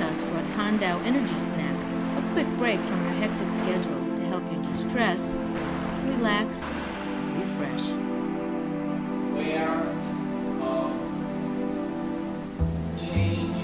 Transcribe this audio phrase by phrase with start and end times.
[0.00, 1.74] Tandao Energy Snack,
[2.18, 5.38] a quick break from your hectic schedule to help you distress,
[6.04, 7.90] relax, and refresh.
[9.32, 9.86] aware
[10.60, 10.90] of
[12.98, 13.56] change,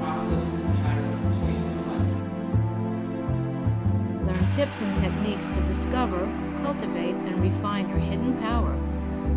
[0.00, 2.16] process, and pattern of change life.
[4.26, 6.28] Learn tips and techniques to discover,
[6.62, 8.74] cultivate, and refine your hidden power.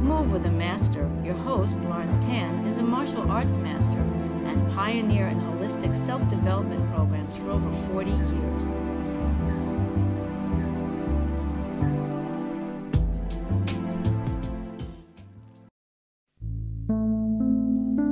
[0.01, 1.09] Move with a Master.
[1.23, 3.92] Your host, Lawrence Tan, is a martial arts master
[4.53, 8.67] and pioneer in holistic self development programs for over 40 years.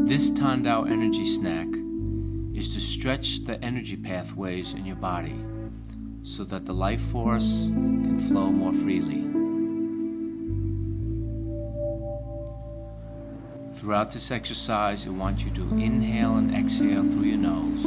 [0.10, 1.68] This Tandao energy snack
[2.58, 5.46] is to stretch the energy pathways in your body
[6.24, 9.31] so that the life force can flow more freely.
[13.82, 17.82] Throughout this exercise, I want you to inhale and exhale through your nose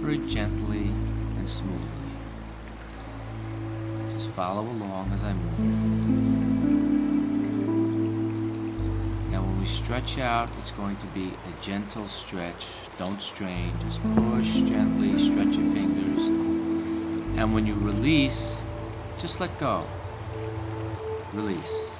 [0.00, 0.84] very gently
[1.36, 1.76] and smoothly.
[4.14, 5.58] Just follow along as I move.
[9.30, 12.68] Now, when we stretch out, it's going to be a gentle stretch.
[12.96, 16.28] Don't strain, just push gently, stretch your fingers.
[17.36, 18.62] And when you release,
[19.18, 19.84] just let go.
[21.34, 21.90] Release.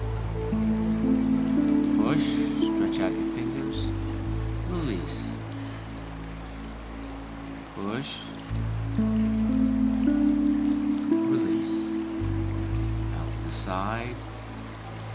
[7.76, 8.16] Push,
[11.28, 11.74] release.
[13.16, 14.16] Out to the side.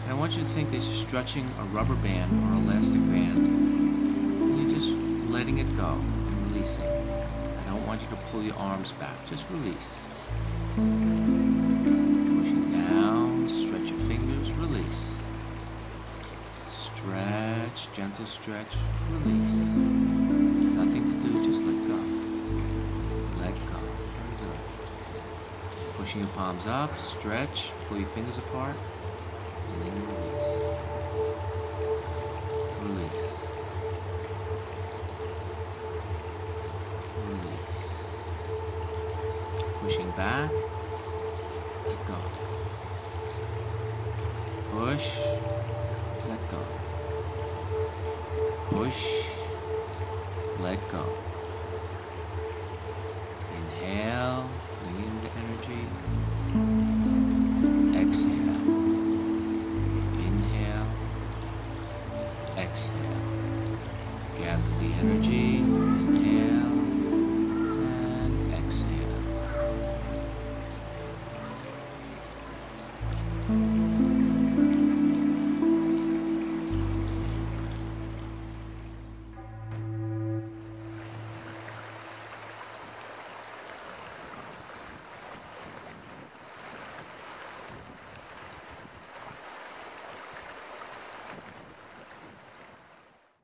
[0.03, 3.37] And I want you to think that you're stretching a rubber band or elastic band.
[3.37, 4.89] And you're just
[5.29, 6.83] letting it go and releasing.
[6.85, 9.15] I don't want you to pull your arms back.
[9.29, 9.89] Just release.
[10.75, 15.01] Pushing down, stretch your fingers, release.
[16.71, 18.77] Stretch, gentle stretch,
[19.11, 19.53] release.
[20.75, 21.94] Nothing to do, just let go.
[26.05, 28.75] Pushing your palms up, stretch, pull your fingers apart,
[29.73, 30.47] and then release.
[32.83, 33.11] Release.
[37.27, 37.77] Release.
[39.81, 40.51] Pushing back,
[41.87, 42.17] let go.
[44.73, 45.07] Push,
[46.29, 46.61] let go.
[48.69, 49.01] Push,
[50.59, 51.03] let go.
[53.57, 54.54] Inhale.
[62.57, 62.91] exhale.
[64.39, 65.61] Gather the energy